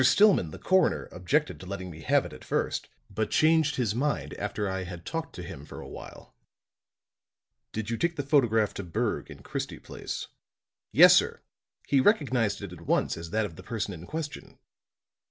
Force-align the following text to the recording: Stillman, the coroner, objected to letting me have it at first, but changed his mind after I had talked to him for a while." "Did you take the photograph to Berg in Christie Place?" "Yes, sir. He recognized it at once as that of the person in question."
Stillman, 0.03 0.49
the 0.49 0.57
coroner, 0.57 1.05
objected 1.11 1.59
to 1.59 1.67
letting 1.67 1.91
me 1.91 2.01
have 2.01 2.25
it 2.25 2.33
at 2.33 2.43
first, 2.43 2.87
but 3.13 3.29
changed 3.29 3.75
his 3.75 3.93
mind 3.93 4.33
after 4.33 4.67
I 4.67 4.83
had 4.83 5.05
talked 5.05 5.35
to 5.35 5.43
him 5.43 5.63
for 5.63 5.79
a 5.79 5.87
while." 5.87 6.33
"Did 7.71 7.91
you 7.91 7.97
take 7.97 8.15
the 8.15 8.23
photograph 8.23 8.73
to 8.73 8.83
Berg 8.83 9.29
in 9.29 9.43
Christie 9.43 9.77
Place?" 9.77 10.25
"Yes, 10.91 11.15
sir. 11.15 11.43
He 11.87 12.01
recognized 12.01 12.63
it 12.63 12.73
at 12.73 12.81
once 12.81 13.15
as 13.15 13.29
that 13.29 13.45
of 13.45 13.57
the 13.57 13.61
person 13.61 13.93
in 13.93 14.07
question." 14.07 14.57